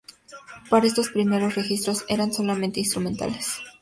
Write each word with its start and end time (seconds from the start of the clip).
Pero 0.71 0.87
estos 0.87 1.09
primeros 1.09 1.53
registros 1.53 2.05
eran 2.09 2.33
solamente 2.33 2.79
instrumentales. 2.79 3.59